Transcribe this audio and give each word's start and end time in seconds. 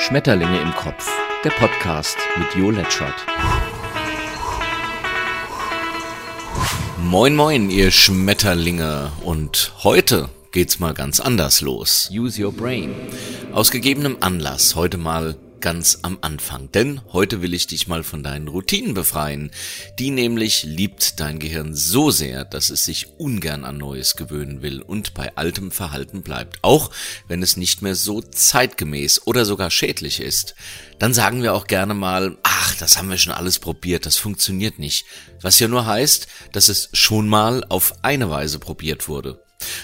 Schmetterlinge 0.00 0.58
im 0.62 0.74
Kopf, 0.74 1.06
der 1.44 1.50
Podcast 1.50 2.16
mit 2.38 2.54
Jo 2.54 2.70
Letschert. 2.70 3.14
Moin 7.04 7.36
moin, 7.36 7.68
ihr 7.68 7.90
Schmetterlinge. 7.90 9.12
Und 9.22 9.72
heute 9.84 10.30
geht's 10.52 10.78
mal 10.78 10.94
ganz 10.94 11.20
anders 11.20 11.60
los. 11.60 12.08
Use 12.10 12.42
your 12.42 12.50
brain. 12.50 12.94
Aus 13.52 13.70
gegebenem 13.70 14.16
Anlass 14.20 14.74
heute 14.74 14.96
mal 14.96 15.36
ganz 15.60 16.00
am 16.02 16.18
Anfang. 16.20 16.72
Denn 16.72 17.00
heute 17.12 17.42
will 17.42 17.54
ich 17.54 17.66
dich 17.66 17.88
mal 17.88 18.02
von 18.02 18.22
deinen 18.22 18.48
Routinen 18.48 18.94
befreien. 18.94 19.50
Die 19.98 20.10
nämlich 20.10 20.62
liebt 20.62 21.20
dein 21.20 21.38
Gehirn 21.38 21.74
so 21.74 22.10
sehr, 22.10 22.44
dass 22.44 22.70
es 22.70 22.84
sich 22.84 23.18
ungern 23.18 23.64
an 23.64 23.78
Neues 23.78 24.16
gewöhnen 24.16 24.62
will 24.62 24.82
und 24.82 25.14
bei 25.14 25.36
altem 25.36 25.70
Verhalten 25.70 26.22
bleibt. 26.22 26.58
Auch 26.62 26.90
wenn 27.28 27.42
es 27.42 27.56
nicht 27.56 27.82
mehr 27.82 27.94
so 27.94 28.20
zeitgemäß 28.20 29.26
oder 29.26 29.44
sogar 29.44 29.70
schädlich 29.70 30.20
ist. 30.20 30.54
Dann 30.98 31.14
sagen 31.14 31.42
wir 31.42 31.54
auch 31.54 31.66
gerne 31.66 31.94
mal, 31.94 32.36
ach, 32.42 32.74
das 32.76 32.98
haben 32.98 33.10
wir 33.10 33.18
schon 33.18 33.32
alles 33.32 33.58
probiert, 33.58 34.06
das 34.06 34.16
funktioniert 34.16 34.78
nicht. 34.78 35.06
Was 35.40 35.58
ja 35.58 35.68
nur 35.68 35.86
heißt, 35.86 36.26
dass 36.52 36.68
es 36.68 36.90
schon 36.92 37.28
mal 37.28 37.64
auf 37.68 37.94
eine 38.02 38.30
Weise 38.30 38.58
probiert 38.58 39.08
wurde. 39.08 39.40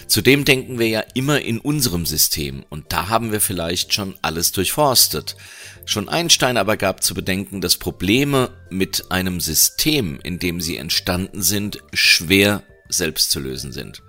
Zudem 0.06 0.44
denken 0.44 0.78
wir 0.78 0.88
ja 0.88 1.04
immer 1.14 1.40
in 1.40 1.58
unserem 1.58 2.06
System 2.06 2.64
und 2.68 2.92
da 2.92 3.08
haben 3.08 3.32
wir 3.32 3.40
vielleicht 3.40 3.92
schon 3.92 4.14
alles 4.22 4.52
durchforstet. 4.52 5.36
Schon 5.84 6.08
Einstein 6.08 6.56
aber 6.56 6.76
gab 6.76 7.02
zu 7.02 7.14
bedenken, 7.14 7.60
dass 7.60 7.76
Probleme 7.76 8.50
mit 8.70 9.10
einem 9.10 9.40
System, 9.40 10.18
in 10.22 10.38
dem 10.38 10.60
sie 10.60 10.76
entstanden 10.76 11.42
sind, 11.42 11.78
schwer 11.92 12.62
selbst 12.88 13.30
zu 13.30 13.40
lösen 13.40 13.72
sind. 13.72 14.02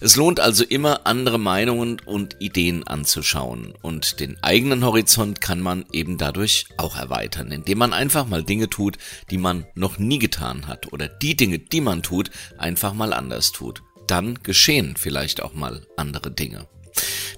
Es 0.00 0.16
lohnt 0.16 0.40
also 0.40 0.64
immer, 0.64 1.06
andere 1.06 1.38
Meinungen 1.38 2.00
und 2.04 2.36
Ideen 2.40 2.86
anzuschauen. 2.86 3.74
Und 3.82 4.20
den 4.20 4.42
eigenen 4.42 4.84
Horizont 4.84 5.40
kann 5.40 5.60
man 5.60 5.84
eben 5.92 6.18
dadurch 6.18 6.66
auch 6.76 6.96
erweitern, 6.96 7.52
indem 7.52 7.78
man 7.78 7.92
einfach 7.92 8.26
mal 8.26 8.42
Dinge 8.42 8.70
tut, 8.70 8.98
die 9.30 9.38
man 9.38 9.66
noch 9.74 9.98
nie 9.98 10.18
getan 10.18 10.66
hat 10.66 10.92
oder 10.92 11.08
die 11.08 11.36
Dinge, 11.36 11.58
die 11.58 11.80
man 11.80 12.02
tut, 12.02 12.30
einfach 12.58 12.94
mal 12.94 13.12
anders 13.12 13.52
tut 13.52 13.82
dann 14.06 14.38
geschehen 14.42 14.96
vielleicht 14.96 15.42
auch 15.42 15.54
mal 15.54 15.82
andere 15.96 16.30
Dinge. 16.30 16.66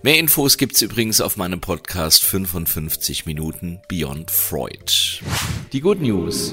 Mehr 0.02 0.18
Infos 0.18 0.58
gibt's 0.58 0.82
übrigens 0.82 1.20
auf 1.20 1.36
meinem 1.36 1.60
Podcast 1.60 2.24
55 2.24 3.24
Minuten 3.24 3.80
Beyond 3.88 4.30
Freud. 4.30 5.22
Die 5.74 5.80
Good 5.80 6.02
News. 6.02 6.52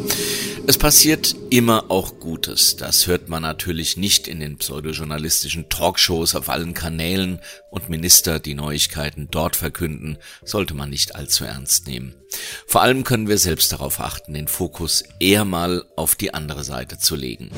Es 0.65 0.79
passiert 0.79 1.35
immer 1.51 1.91
auch 1.91 2.19
Gutes. 2.19 2.75
Das 2.75 3.05
hört 3.05 3.29
man 3.29 3.43
natürlich 3.43 3.95
nicht 3.95 4.27
in 4.27 4.39
den 4.39 4.57
pseudojournalistischen 4.57 5.69
Talkshows 5.69 6.33
auf 6.33 6.49
allen 6.49 6.73
Kanälen 6.73 7.39
und 7.69 7.89
Minister, 7.89 8.39
die 8.39 8.55
Neuigkeiten 8.55 9.27
dort 9.29 9.55
verkünden, 9.55 10.17
sollte 10.43 10.73
man 10.73 10.89
nicht 10.89 11.15
allzu 11.15 11.45
ernst 11.45 11.85
nehmen. 11.87 12.15
Vor 12.65 12.81
allem 12.81 13.03
können 13.03 13.27
wir 13.27 13.37
selbst 13.37 13.71
darauf 13.73 13.99
achten, 13.99 14.33
den 14.33 14.47
Fokus 14.47 15.03
eher 15.19 15.45
mal 15.45 15.83
auf 15.95 16.15
die 16.15 16.33
andere 16.33 16.63
Seite 16.63 16.97
zu 16.97 17.15
legen. 17.15 17.51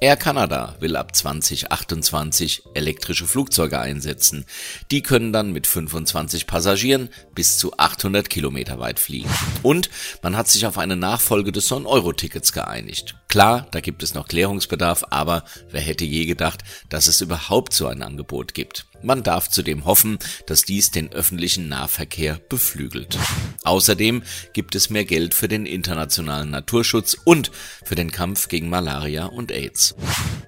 Air 0.00 0.16
Canada 0.16 0.76
will 0.80 0.96
ab 0.96 1.14
2028 1.14 2.62
elektrische 2.74 3.26
Flugzeuge 3.26 3.78
einsetzen. 3.78 4.44
Die 4.90 5.02
können 5.02 5.32
dann 5.32 5.52
mit 5.52 5.66
25 5.66 6.46
Passagieren 6.46 7.08
bis 7.34 7.58
zu 7.58 7.76
800 7.76 8.28
Kilometer 8.28 8.78
weit 8.78 9.00
fliegen. 9.00 9.30
Und 9.62 9.90
man 10.22 10.36
hat 10.36 10.48
sich 10.48 10.66
auf 10.66 10.78
eine 10.78 10.96
Nachfolge 11.02 11.52
des 11.52 11.70
9-Euro-Tickets 11.70 12.52
geeinigt. 12.52 13.16
Klar, 13.28 13.66
da 13.70 13.80
gibt 13.80 14.02
es 14.02 14.14
noch 14.14 14.28
Klärungsbedarf, 14.28 15.04
aber 15.10 15.44
wer 15.70 15.80
hätte 15.80 16.04
je 16.04 16.26
gedacht, 16.26 16.62
dass 16.88 17.08
es 17.08 17.20
überhaupt 17.20 17.72
so 17.72 17.86
ein 17.86 18.02
Angebot 18.02 18.54
gibt. 18.54 18.86
Man 19.02 19.24
darf 19.24 19.50
zudem 19.50 19.84
hoffen, 19.84 20.18
dass 20.46 20.62
dies 20.62 20.92
den 20.92 21.12
öffentlichen 21.12 21.68
Nahverkehr 21.68 22.40
beflügelt. 22.48 23.18
Außerdem 23.64 24.22
gibt 24.52 24.76
es 24.76 24.90
mehr 24.90 25.04
Geld 25.04 25.34
für 25.34 25.48
den 25.48 25.66
internationalen 25.66 26.50
Naturschutz 26.50 27.16
und 27.24 27.50
für 27.84 27.96
den 27.96 28.12
Kampf 28.12 28.48
gegen 28.48 28.68
Malaria 28.68 29.26
und 29.26 29.50
AIDS. 29.50 29.96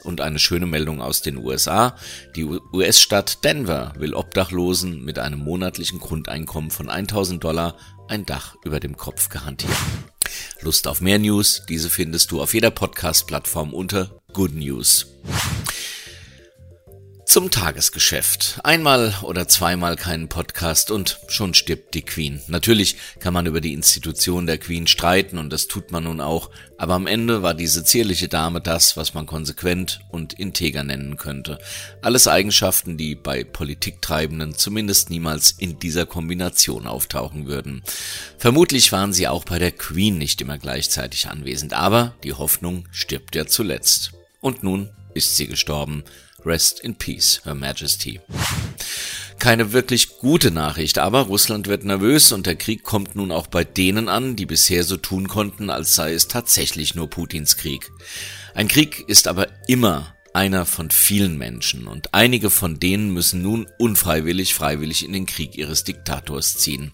Und 0.04 0.20
eine 0.20 0.38
schöne 0.38 0.66
Meldung 0.66 1.02
aus 1.02 1.20
den 1.20 1.38
USA. 1.38 1.96
Die 2.36 2.44
US-Stadt 2.44 3.42
Denver 3.44 3.92
will 3.98 4.14
Obdachlosen 4.14 5.04
mit 5.04 5.18
einem 5.18 5.40
monatlichen 5.40 5.98
Grundeinkommen 5.98 6.70
von 6.70 6.88
1000 6.88 7.42
Dollar 7.42 7.76
ein 8.08 8.24
Dach 8.24 8.54
über 8.64 8.78
dem 8.78 8.96
Kopf 8.96 9.30
garantieren. 9.30 9.74
Lust 10.60 10.86
auf 10.86 11.00
mehr 11.00 11.18
News? 11.18 11.62
Diese 11.68 11.90
findest 11.90 12.30
du 12.30 12.42
auf 12.42 12.54
jeder 12.54 12.70
Podcast-Plattform 12.70 13.74
unter 13.74 14.20
Good 14.32 14.54
News. 14.54 15.06
Zum 17.34 17.50
Tagesgeschäft. 17.50 18.60
Einmal 18.62 19.12
oder 19.22 19.48
zweimal 19.48 19.96
keinen 19.96 20.28
Podcast 20.28 20.92
und 20.92 21.18
schon 21.26 21.52
stirbt 21.52 21.94
die 21.94 22.02
Queen. 22.02 22.40
Natürlich 22.46 22.94
kann 23.18 23.34
man 23.34 23.46
über 23.46 23.60
die 23.60 23.72
Institution 23.72 24.46
der 24.46 24.58
Queen 24.58 24.86
streiten 24.86 25.38
und 25.38 25.52
das 25.52 25.66
tut 25.66 25.90
man 25.90 26.04
nun 26.04 26.20
auch, 26.20 26.50
aber 26.78 26.94
am 26.94 27.08
Ende 27.08 27.42
war 27.42 27.54
diese 27.54 27.82
zierliche 27.82 28.28
Dame 28.28 28.60
das, 28.60 28.96
was 28.96 29.14
man 29.14 29.26
konsequent 29.26 29.98
und 30.10 30.34
integer 30.34 30.84
nennen 30.84 31.16
könnte. 31.16 31.58
Alles 32.02 32.28
Eigenschaften, 32.28 32.96
die 32.96 33.16
bei 33.16 33.42
Politiktreibenden 33.42 34.54
zumindest 34.54 35.10
niemals 35.10 35.50
in 35.50 35.80
dieser 35.80 36.06
Kombination 36.06 36.86
auftauchen 36.86 37.46
würden. 37.46 37.82
Vermutlich 38.38 38.92
waren 38.92 39.12
sie 39.12 39.26
auch 39.26 39.44
bei 39.44 39.58
der 39.58 39.72
Queen 39.72 40.18
nicht 40.18 40.40
immer 40.40 40.58
gleichzeitig 40.58 41.26
anwesend, 41.26 41.72
aber 41.72 42.14
die 42.22 42.34
Hoffnung 42.34 42.86
stirbt 42.92 43.34
ja 43.34 43.44
zuletzt. 43.44 44.12
Und 44.40 44.62
nun 44.62 44.90
ist 45.14 45.36
sie 45.36 45.48
gestorben. 45.48 46.04
Rest 46.44 46.80
in 46.80 46.94
Peace, 46.96 47.40
Her 47.44 47.54
Majesty. 47.54 48.20
Keine 49.38 49.72
wirklich 49.72 50.18
gute 50.18 50.50
Nachricht, 50.50 50.98
aber 50.98 51.22
Russland 51.22 51.66
wird 51.66 51.84
nervös 51.84 52.32
und 52.32 52.46
der 52.46 52.56
Krieg 52.56 52.82
kommt 52.82 53.16
nun 53.16 53.30
auch 53.32 53.46
bei 53.46 53.64
denen 53.64 54.08
an, 54.08 54.36
die 54.36 54.46
bisher 54.46 54.84
so 54.84 54.96
tun 54.96 55.28
konnten, 55.28 55.70
als 55.70 55.94
sei 55.94 56.12
es 56.12 56.28
tatsächlich 56.28 56.94
nur 56.94 57.10
Putins 57.10 57.56
Krieg. 57.56 57.90
Ein 58.54 58.68
Krieg 58.68 59.04
ist 59.08 59.26
aber 59.28 59.48
immer 59.66 60.14
einer 60.34 60.66
von 60.66 60.90
vielen 60.90 61.38
Menschen 61.38 61.86
und 61.86 62.12
einige 62.12 62.50
von 62.50 62.80
denen 62.80 63.12
müssen 63.12 63.40
nun 63.40 63.68
unfreiwillig 63.78 64.54
freiwillig 64.54 65.04
in 65.04 65.12
den 65.12 65.26
Krieg 65.26 65.56
ihres 65.56 65.84
Diktators 65.84 66.56
ziehen. 66.56 66.92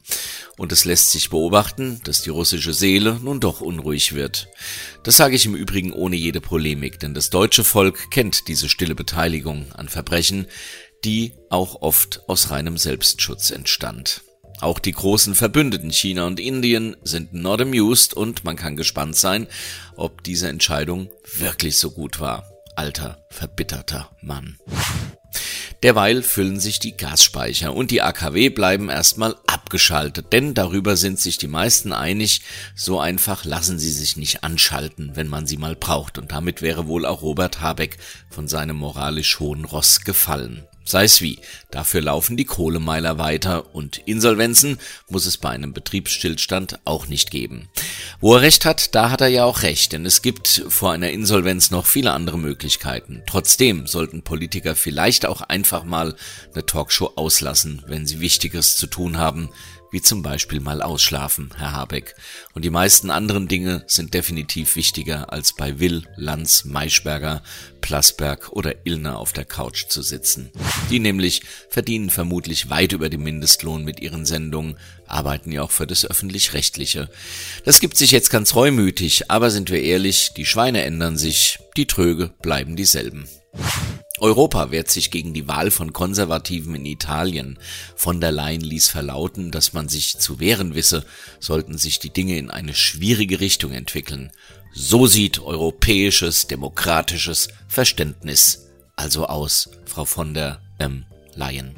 Und 0.58 0.72
es 0.72 0.84
lässt 0.84 1.10
sich 1.10 1.30
beobachten, 1.30 2.02
dass 2.04 2.20
die 2.20 2.28
russische 2.28 2.74
Seele 2.74 3.18
nun 3.22 3.40
doch 3.40 3.62
unruhig 3.62 4.14
wird. 4.14 4.48
Das 5.04 5.16
sage 5.16 5.36
ich 5.36 5.46
im 5.46 5.54
Übrigen 5.54 5.92
ohne 5.94 6.16
jede 6.16 6.42
Polemik, 6.42 7.00
denn 7.00 7.14
das 7.14 7.30
deutsche 7.30 7.64
Volk 7.64 8.10
kennt 8.10 8.46
diese 8.46 8.68
stille 8.68 8.94
Beteiligung 8.94 9.72
an 9.72 9.88
Verbrechen, 9.88 10.46
die 11.02 11.32
auch 11.48 11.80
oft 11.80 12.28
aus 12.28 12.50
reinem 12.50 12.76
Selbstschutz 12.76 13.50
entstand. 13.50 14.20
Auch 14.60 14.78
die 14.78 14.92
großen 14.92 15.34
Verbündeten 15.34 15.90
China 15.90 16.26
und 16.26 16.38
Indien 16.38 16.94
sind 17.04 17.32
not 17.32 17.62
amused 17.62 18.12
und 18.12 18.44
man 18.44 18.56
kann 18.56 18.76
gespannt 18.76 19.16
sein, 19.16 19.46
ob 19.96 20.22
diese 20.22 20.48
Entscheidung 20.48 21.08
wirklich 21.38 21.78
so 21.78 21.90
gut 21.90 22.20
war 22.20 22.59
alter, 22.80 23.18
verbitterter 23.28 24.08
Mann. 24.22 24.56
Derweil 25.82 26.22
füllen 26.22 26.58
sich 26.58 26.78
die 26.78 26.96
Gasspeicher 26.96 27.74
und 27.74 27.90
die 27.90 28.00
AKW 28.00 28.48
bleiben 28.48 28.88
erstmal 28.88 29.36
abgeschaltet, 29.46 30.32
denn 30.32 30.54
darüber 30.54 30.96
sind 30.96 31.20
sich 31.20 31.36
die 31.36 31.46
meisten 31.46 31.92
einig, 31.92 32.40
so 32.74 32.98
einfach 32.98 33.44
lassen 33.44 33.78
sie 33.78 33.90
sich 33.90 34.16
nicht 34.16 34.44
anschalten, 34.44 35.14
wenn 35.14 35.28
man 35.28 35.46
sie 35.46 35.58
mal 35.58 35.76
braucht, 35.76 36.16
und 36.16 36.32
damit 36.32 36.62
wäre 36.62 36.86
wohl 36.86 37.04
auch 37.04 37.20
Robert 37.20 37.60
Habeck 37.60 37.98
von 38.30 38.48
seinem 38.48 38.76
moralisch 38.76 39.40
hohen 39.40 39.66
Ross 39.66 40.00
gefallen. 40.00 40.66
Sei 40.84 41.04
es 41.04 41.20
wie, 41.20 41.38
dafür 41.70 42.00
laufen 42.00 42.36
die 42.36 42.46
Kohlemeiler 42.46 43.18
weiter 43.18 43.74
und 43.74 43.98
Insolvenzen 44.06 44.78
muss 45.08 45.26
es 45.26 45.36
bei 45.36 45.50
einem 45.50 45.72
Betriebsstillstand 45.72 46.80
auch 46.84 47.06
nicht 47.06 47.30
geben. 47.30 47.68
Wo 48.20 48.34
er 48.34 48.42
recht 48.42 48.64
hat, 48.64 48.94
da 48.94 49.10
hat 49.10 49.20
er 49.20 49.28
ja 49.28 49.44
auch 49.44 49.62
recht, 49.62 49.92
denn 49.92 50.06
es 50.06 50.22
gibt 50.22 50.64
vor 50.68 50.92
einer 50.92 51.10
Insolvenz 51.10 51.70
noch 51.70 51.86
viele 51.86 52.12
andere 52.12 52.38
Möglichkeiten. 52.38 53.22
Trotzdem 53.26 53.86
sollten 53.86 54.22
Politiker 54.22 54.74
vielleicht 54.74 55.26
auch 55.26 55.42
einfach 55.42 55.84
mal 55.84 56.16
eine 56.54 56.66
Talkshow 56.66 57.12
auslassen, 57.14 57.84
wenn 57.86 58.06
sie 58.06 58.20
Wichtiges 58.20 58.76
zu 58.76 58.86
tun 58.86 59.18
haben, 59.18 59.50
wie 59.90 60.00
zum 60.00 60.22
Beispiel 60.22 60.60
mal 60.60 60.82
ausschlafen, 60.82 61.50
Herr 61.56 61.72
Habeck. 61.72 62.14
Und 62.54 62.64
die 62.64 62.70
meisten 62.70 63.10
anderen 63.10 63.48
Dinge 63.48 63.84
sind 63.86 64.14
definitiv 64.14 64.76
wichtiger, 64.76 65.32
als 65.32 65.54
bei 65.54 65.78
Will, 65.80 66.04
Lanz, 66.16 66.64
Maischberger, 66.64 67.42
Plasberg 67.80 68.50
oder 68.50 68.86
Illner 68.86 69.18
auf 69.18 69.32
der 69.32 69.44
Couch 69.44 69.86
zu 69.88 70.02
sitzen. 70.02 70.50
Die 70.90 70.98
nämlich 70.98 71.42
verdienen 71.68 72.10
vermutlich 72.10 72.70
weit 72.70 72.92
über 72.92 73.08
dem 73.08 73.22
Mindestlohn 73.22 73.84
mit 73.84 74.00
ihren 74.00 74.26
Sendungen, 74.26 74.76
arbeiten 75.06 75.52
ja 75.52 75.62
auch 75.62 75.70
für 75.70 75.86
das 75.86 76.04
Öffentlich-Rechtliche. 76.04 77.10
Das 77.64 77.80
gibt 77.80 77.96
sich 77.96 78.10
jetzt 78.12 78.30
ganz 78.30 78.54
reumütig, 78.54 79.30
aber 79.30 79.50
sind 79.50 79.70
wir 79.70 79.82
ehrlich, 79.82 80.32
die 80.36 80.46
Schweine 80.46 80.82
ändern 80.82 81.16
sich, 81.16 81.58
die 81.76 81.86
Tröge 81.86 82.32
bleiben 82.42 82.76
dieselben. 82.76 83.28
Europa 84.20 84.70
wehrt 84.70 84.90
sich 84.90 85.10
gegen 85.10 85.34
die 85.34 85.48
Wahl 85.48 85.70
von 85.70 85.92
Konservativen 85.92 86.74
in 86.74 86.86
Italien. 86.86 87.58
Von 87.96 88.20
der 88.20 88.32
Leyen 88.32 88.60
ließ 88.60 88.88
verlauten, 88.88 89.50
dass 89.50 89.72
man 89.72 89.88
sich 89.88 90.18
zu 90.18 90.38
wehren 90.40 90.74
wisse, 90.74 91.04
sollten 91.38 91.78
sich 91.78 91.98
die 91.98 92.12
Dinge 92.12 92.38
in 92.38 92.50
eine 92.50 92.74
schwierige 92.74 93.40
Richtung 93.40 93.72
entwickeln. 93.72 94.30
So 94.72 95.06
sieht 95.06 95.40
europäisches, 95.40 96.46
demokratisches 96.46 97.48
Verständnis 97.66 98.70
also 99.00 99.26
aus, 99.26 99.70
Frau 99.86 100.04
von 100.04 100.34
der 100.34 100.60
ähm, 100.78 101.06
Leyen. 101.34 101.74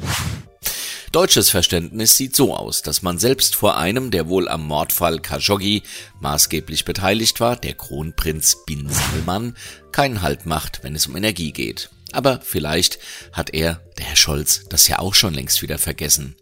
Deutsches 1.12 1.50
Verständnis 1.50 2.16
sieht 2.16 2.34
so 2.34 2.56
aus, 2.56 2.82
dass 2.82 3.02
man 3.02 3.18
selbst 3.18 3.54
vor 3.54 3.76
einem, 3.76 4.10
der 4.10 4.28
wohl 4.28 4.48
am 4.48 4.66
Mordfall 4.66 5.20
Khashoggi 5.20 5.82
maßgeblich 6.20 6.84
beteiligt 6.84 7.38
war, 7.38 7.54
der 7.54 7.74
Kronprinz 7.74 8.64
Bin 8.66 8.88
Salman, 8.88 9.54
keinen 9.92 10.22
Halt 10.22 10.46
macht, 10.46 10.82
wenn 10.82 10.96
es 10.96 11.06
um 11.06 11.14
Energie 11.14 11.52
geht. 11.52 11.90
Aber 12.12 12.40
vielleicht 12.42 12.98
hat 13.32 13.54
er, 13.54 13.80
der 13.98 14.06
Herr 14.06 14.16
Scholz, 14.16 14.64
das 14.68 14.88
ja 14.88 14.98
auch 14.98 15.14
schon 15.14 15.34
längst 15.34 15.62
wieder 15.62 15.78
vergessen. 15.78 16.36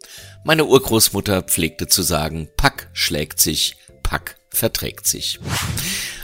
Meine 0.45 0.65
Urgroßmutter 0.65 1.43
pflegte 1.43 1.87
zu 1.87 2.03
sagen, 2.03 2.49
Pack 2.57 2.89
schlägt 2.93 3.41
sich, 3.41 3.77
Pack 4.03 4.37
verträgt 4.51 5.07
sich. 5.07 5.39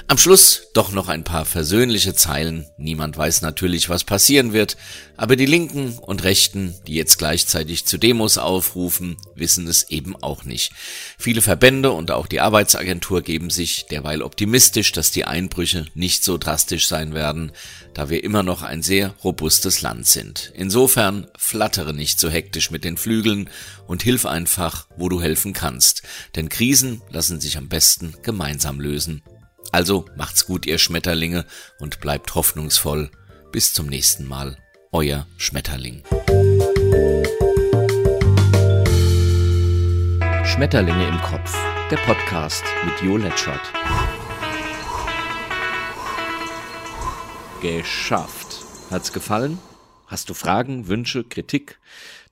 Am 0.09 0.19
Schluss 0.19 0.69
doch 0.73 0.93
noch 0.93 1.09
ein 1.09 1.25
paar 1.25 1.45
versöhnliche 1.45 2.15
Zeilen. 2.15 2.65
Niemand 2.79 3.17
weiß 3.17 3.43
natürlich, 3.43 3.89
was 3.89 4.05
passieren 4.05 4.53
wird, 4.53 4.77
aber 5.17 5.35
die 5.35 5.47
Linken 5.47 5.99
und 5.99 6.23
Rechten, 6.23 6.77
die 6.87 6.95
jetzt 6.95 7.19
gleichzeitig 7.19 7.87
zu 7.87 7.99
Demos 7.99 8.39
aufrufen, 8.39 9.17
wissen 9.35 9.67
es 9.67 9.91
eben 9.91 10.15
auch 10.15 10.45
nicht. 10.45 10.71
Viele 11.19 11.43
Verbände 11.43 11.91
und 11.91 12.13
auch 12.13 12.29
die 12.29 12.41
Arbeitsagentur 12.41 13.23
geben 13.23 13.51
sich 13.51 13.87
derweil 13.87 14.23
optimistisch, 14.23 14.93
dass 14.93 15.11
die 15.11 15.25
Einbrüche 15.25 15.87
nicht 15.95 16.23
so 16.23 16.39
drastisch 16.39 16.87
sein 16.87 17.13
werden, 17.13 17.51
da 17.93 18.09
wir 18.09 18.23
immer 18.23 18.45
noch 18.45 18.63
ein 18.63 18.83
sehr 18.83 19.13
robustes 19.25 19.83
Land 19.83 20.07
sind. 20.07 20.53
Insofern 20.55 21.27
flattere 21.37 21.93
nicht 21.93 22.21
so 22.21 22.31
hektisch 22.31 22.71
mit 22.71 22.85
den 22.85 22.97
Flügeln 22.97 23.51
und 23.89 24.05
hilf 24.05 24.25
einfach, 24.25 24.87
wo 24.97 25.09
du 25.09 25.21
helfen 25.21 25.53
kannst, 25.53 26.05
denn 26.37 26.49
Krisen 26.49 27.03
lassen 27.11 27.41
sich 27.41 27.59
am 27.59 27.69
besten 27.69 28.15
gemeinsam 28.23 28.81
lösen 28.81 29.25
also 29.77 30.07
macht's 30.17 30.47
gut, 30.47 30.65
ihr 30.65 30.79
Schmetterlinge, 30.79 31.45
und 31.79 32.01
bleibt 32.01 32.35
hoffnungsvoll. 32.35 33.11
Bis 33.53 33.75
zum 33.75 33.89
nächsten 33.89 34.27
Mal. 34.27 34.57
Euer 34.91 35.27
Schmetterling. 35.37 36.03
Schmetterlinge 40.47 41.07
im 41.07 41.21
Kopf. 41.21 41.55
Der 41.91 41.99
Podcast 41.99 42.65
mit 42.87 43.03
Jo 43.03 43.19
Letschert. 43.19 43.61
Geschafft. 47.61 48.65
Hat's 48.91 49.13
gefallen? 49.13 49.59
Hast 50.07 50.31
du 50.31 50.35
Fragen, 50.35 50.89
Wünsche, 50.89 51.23
Kritik? 51.23 51.79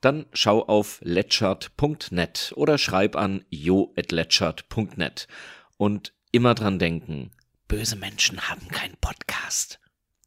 Dann 0.01 0.25
schau 0.33 0.63
auf 0.65 0.99
letschert.net 1.03 2.55
oder 2.57 2.79
schreib 2.79 3.17
an 3.17 3.45
jo.letschert.net. 3.51 5.29
Und 5.77 6.14
immer 6.35 6.55
dran 6.55 6.79
denken, 6.79 7.31
böse 7.69 7.97
Menschen 7.97 8.49
haben 8.49 8.69
keinen 8.69 8.97
Podcast. 8.97 9.79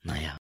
Naja. 0.03 0.37